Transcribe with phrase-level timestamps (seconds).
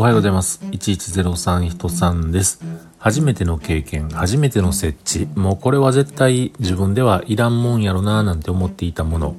[0.00, 0.60] おはようございます。
[0.64, 2.60] 1103人さんです。
[2.98, 5.28] 初めての経験、初めての設置。
[5.34, 9.34] もうこれは絶対自分ではいらんもんやろなぁなんて思っていたもの。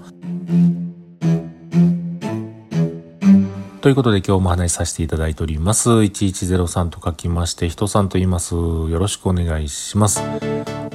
[3.79, 5.91] ということで今日も話しさせていただいております。
[5.91, 8.53] 1103と書きまして、人さんと言います。
[8.53, 10.21] よろしくお願いします。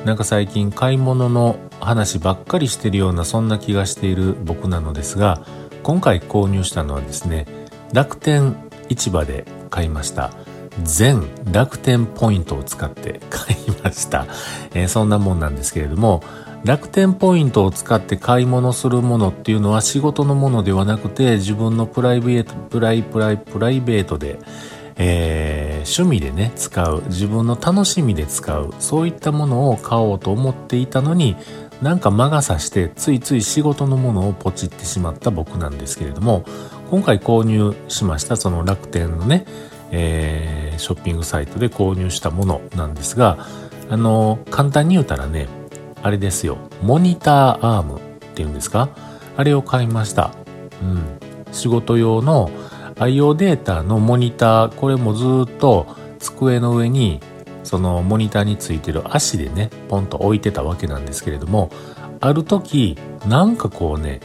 [0.04, 5.40] なんか最近買い物の話ばっかりしてるようなそんな気がしている僕なのですが、
[5.82, 7.46] 今回購入したのはですね、
[7.94, 8.56] 楽天
[8.88, 10.33] 市場で買いました。
[10.83, 14.27] 全楽天ポイントを使って買いました。
[14.75, 16.23] えー、そんなもんなんですけれども、
[16.65, 24.39] 楽天ポイントを使って買い物するものっていうのは仕事のものではなくて自分のプライベート、プライプライプライベートで、
[24.97, 31.37] えー、趣味でね、使う、自分の楽しみで使う、そういったものを買おうと思っていたのに、
[31.83, 36.45] なんか魔が差してついつい仕事のものをポチってしまった僕なんですけれども、
[36.95, 39.47] 今回購入しましたその楽天のね、
[39.91, 43.48] えー、ショッピングサイトで購入したものなんですが、
[43.91, 45.48] あの、簡単に言うたらね、
[46.05, 48.01] あれですよ、モニターアームっ
[48.36, 48.91] ていうんですか？
[49.36, 50.31] あれを買いました。
[50.84, 51.19] うん。
[51.51, 52.48] 仕事用の
[52.95, 55.89] IO データのモニター、これもずっと
[56.20, 57.19] 机の上に
[57.64, 61.73] そのモニターについてる足でね、ポンと置いてたわけなんですけれども、
[62.20, 64.20] ある時、なんかこうね、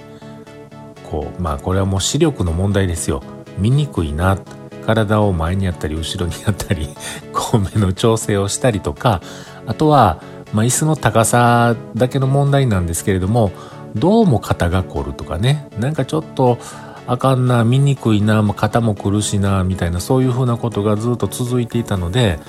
[1.09, 3.21] こう、まあこれはもう視力の問題ですよ。
[3.57, 4.37] 見にくいな。
[4.85, 6.89] 体を前にやったり後ろにやったり、
[7.31, 9.21] こう目の調整をしたりとか、
[9.67, 10.21] あとは、
[10.53, 13.51] まあ椅子の高さだけの問題なんですけれども、
[13.95, 16.57] どうも肩が凝るとかね、なんかちょっと、
[17.05, 22.39] あかんな、見にくいな、肩も苦しいな、みたいな、そういうふうなことがずっと続いていたので、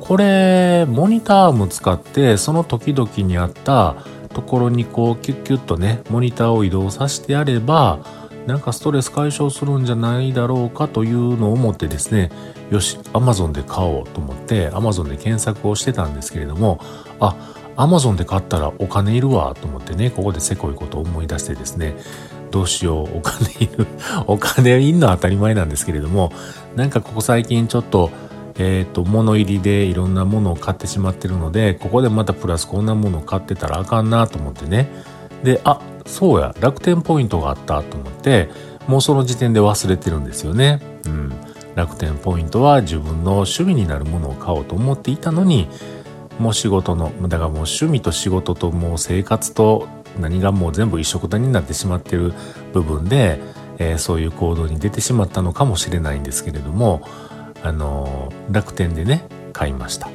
[0.00, 3.96] これ、モニターも使って、その時々にあった
[4.38, 7.98] ところにこう、キュッキュッとね、モニターを移動させてやれば、
[8.46, 12.30] なんかストレス解消するんじゃないだろうかというのを思ってですね、
[12.70, 16.78] よし、アマゾンで買おうと思って、アマゾンで検索をしてたんですけれども、
[17.18, 17.34] あ、
[17.74, 21.96] アマゾンで買ったらお金いるわと思ってね、ここでせこいことを思い出してですね、
[22.52, 23.88] どうしよう、お金いる、
[24.28, 26.30] お金いんのは当たり前なんですけれども、
[26.76, 28.12] なんかここ最近ちょっと、
[28.58, 34.90] え、ー、と、物入りでいろんなものを買ってしまってるので、ここでまたプラスこんなものを買ってたらあかんなと思ってね。
[35.44, 38.50] で、あ、そうや、楽天ポイントがあったと思って、
[38.88, 40.80] もうその時点で忘れてるんですよね。
[41.06, 41.32] うん。
[41.74, 45.68] 楽天ポイントは自分の趣味になるものを買おうと思っていたのに、
[46.40, 49.86] もう仕事の、だからもう趣味と仕事ともう生活と
[50.18, 52.32] 何がもう全部一緒くたになってしまってる
[52.72, 53.40] 部分で、
[53.78, 57.02] えー、そういう行動に出てしまったのかもしれないんですけれども、
[57.62, 60.08] あの、楽天でね、買いました。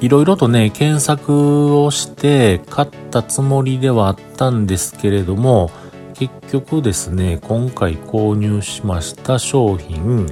[0.00, 5.70] いろいろとね、検索をして買ったつもりではあったんですけれども、
[6.14, 10.26] 結局ですね、今回購入しました商品、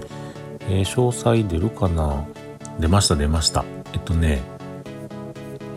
[0.68, 2.24] えー、詳細出るかな？
[2.78, 3.64] 出ました出ました。
[3.92, 4.40] えっとね、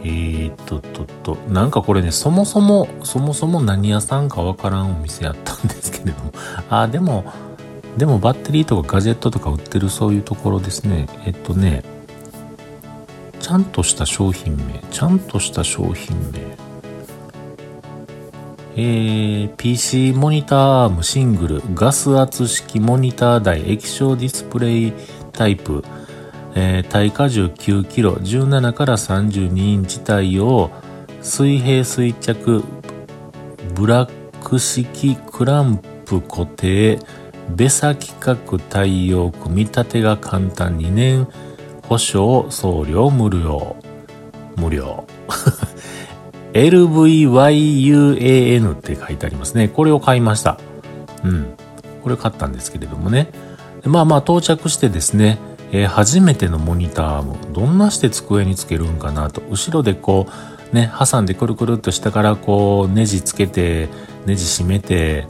[0.03, 6.31] えー、っと、と、と、なんかこれね、そもそも、そもそも何屋さんかわからんお店やったんですけれども、
[6.69, 7.25] あ、でも、
[7.97, 11.07] でもバッテリーとかガジェットとか売ってるそういうところですね。
[11.25, 11.83] えっとね、
[13.39, 16.39] ちゃんとした商品名、ちゃんとした商品名。
[18.77, 24.93] えー、PC モニターアームシングル、ガス圧式モニター台、液晶ディスプレイ
[25.33, 25.83] タイプ、
[26.55, 30.71] えー、耐荷重9キロ、17から32インチ対応、
[31.21, 32.63] 水平垂着、
[33.75, 36.99] ブラック式クランプ固定、
[37.55, 41.27] ベサ規格対応組み立てが簡単2年
[41.87, 43.75] 保証送料無料。
[44.57, 45.05] 無料。
[46.53, 47.93] LVYUAN
[48.75, 49.67] って書いてありますね。
[49.69, 50.59] これを買いました。
[51.23, 51.55] うん。
[52.03, 53.31] これ買ったんですけれどもね。
[53.85, 55.39] まあまあ到着してですね、
[55.71, 59.41] えー、初めてのモニターもどんなして机につけるんかなと。
[59.49, 60.27] 後ろでこ
[60.71, 63.89] う、ね、挟んでくるくるっと下からこう、ネジつけて、
[64.25, 65.27] ネジ締めて、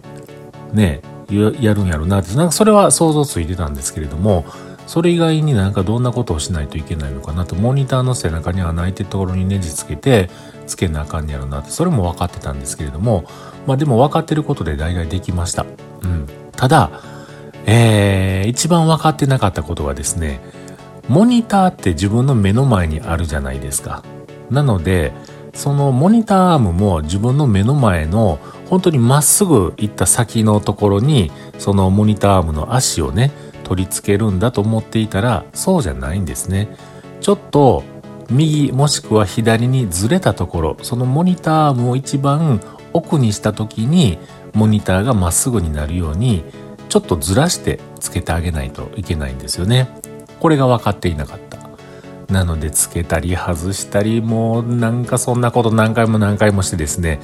[0.74, 1.02] ね、
[1.36, 4.46] やるんやろうなって、なんかそれは想像ついてたんですけれども、
[4.88, 10.30] それ以外になんかどんなことをしないといけないのかなと、モニターの背中に穴開いてるところにネジつけて、
[10.68, 13.26] つけなあかんやろなって、それも分かってたんですけれども、
[13.68, 15.66] まあでも分かってることで大概できました。
[16.02, 16.28] うん。
[16.56, 16.92] ただ、
[17.66, 20.42] えー、一番分かってなかったことはですね、
[21.08, 24.04] モニターって自分の目の前にあるじゃないですか。
[24.50, 25.14] なので、
[25.54, 33.32] そのモニターアームも自分の目の前の本当にまっすぐ行った先のところに、そのモニターアームの足をね、
[33.64, 36.70] 取り付けるんだと思っていたら、そうじゃないんですね。
[37.20, 37.84] ちょっと
[38.30, 42.62] 右もしくは左にずれたところ、そのモニターアームを一番
[42.94, 44.20] 奥にした時に、
[44.54, 46.44] モニターがまっすぐになるように、
[46.90, 49.88] ちょっとずらしてつけてあげないといけないんですよね。
[50.40, 51.51] これが分かっていなかった。
[52.32, 57.20] なので、つけたり外したり、もうなんかそんなこと何回も何回もしてですね、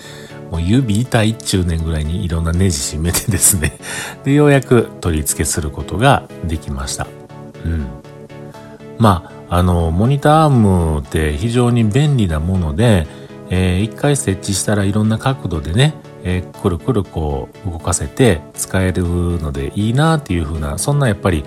[0.51, 3.77] もう指痛いっちゅう年ぐらいにいろんなネジ締めてですね、
[4.24, 7.07] で、ようやく取り付けすることができました。
[7.65, 7.88] うん。
[8.98, 13.07] まあ、あの、モニターアームって非常に便利なもので、
[13.50, 15.94] えー、一回設置したらいろんな角度でね、
[16.24, 21.45] えー、くるくるこう動かせて使えるのでいいなっていう風な、そんなやっぱり、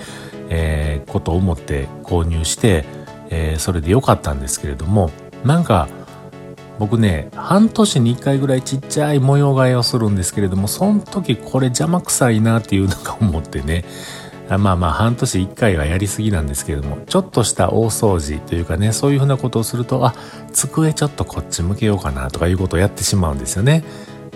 [0.48, 2.84] えー、ことを思って購入して、
[3.30, 5.10] えー、それで良かったんですけれども、
[5.44, 5.88] なんか、
[6.78, 13.84] 僕ね、半年に一回ぐらいちっちゃい模様替えをするんですけれども、その時これ邪魔くさいなっていうのが思ってね、
[14.48, 20.14] まあまあ半年一回はやりすぎなんですけれども、ちょっとした大掃除というかね、そういうふうなことをすると、あ、
[20.52, 23.84] 机ちょっとこっち向けようかなとかいうことをやってしまうんですよね。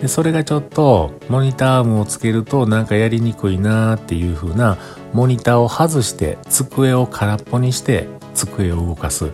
[0.00, 4.76] でそれがちょっとモニターアームをつけるとなんかやりにくいなーっていう風な
[5.12, 9.30] モニターを外して机を空っぽにして机を動かす。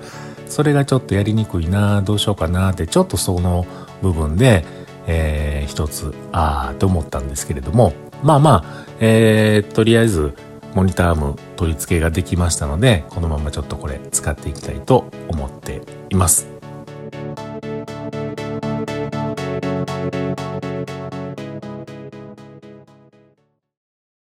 [0.51, 3.67] それがちょっとやりにくいなどうしようかなってちょっとその
[4.03, 4.65] 部分で、
[5.07, 7.93] えー、一つああと思ったんですけれども
[8.23, 10.35] まあまあ、えー、とりあえず
[10.75, 16.60] モニターアーム取り付けができましたのでこのままちょっとこれ使っていきたいと思っています。